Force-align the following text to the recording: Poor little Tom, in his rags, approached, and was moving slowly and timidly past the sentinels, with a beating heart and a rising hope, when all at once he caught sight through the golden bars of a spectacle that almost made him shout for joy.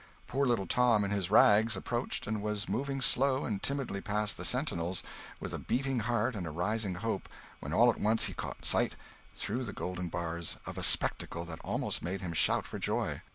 Poor 0.25 0.47
little 0.47 0.65
Tom, 0.65 1.03
in 1.03 1.11
his 1.11 1.29
rags, 1.29 1.77
approached, 1.77 2.25
and 2.25 2.41
was 2.41 2.67
moving 2.67 3.01
slowly 3.01 3.45
and 3.45 3.61
timidly 3.61 4.01
past 4.01 4.35
the 4.35 4.43
sentinels, 4.43 5.03
with 5.39 5.53
a 5.53 5.59
beating 5.59 5.99
heart 5.99 6.33
and 6.35 6.47
a 6.47 6.49
rising 6.49 6.95
hope, 6.95 7.29
when 7.59 7.71
all 7.71 7.87
at 7.91 7.99
once 7.99 8.23
he 8.23 8.33
caught 8.33 8.65
sight 8.65 8.95
through 9.35 9.63
the 9.63 9.73
golden 9.73 10.07
bars 10.07 10.57
of 10.65 10.75
a 10.75 10.81
spectacle 10.81 11.45
that 11.45 11.59
almost 11.59 12.01
made 12.01 12.21
him 12.21 12.33
shout 12.33 12.65
for 12.65 12.79
joy. 12.79 13.21